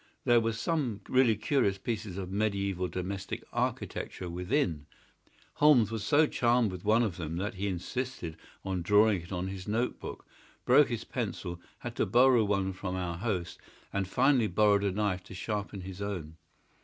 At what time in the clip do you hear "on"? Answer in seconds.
8.65-8.81, 9.31-9.49